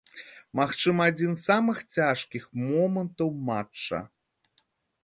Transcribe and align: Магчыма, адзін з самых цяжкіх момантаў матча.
Магчыма, 0.59 1.01
адзін 1.13 1.35
з 1.35 1.43
самых 1.49 1.77
цяжкіх 1.97 2.49
момантаў 2.67 3.31
матча. 3.53 4.03